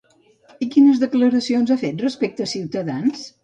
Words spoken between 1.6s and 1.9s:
ha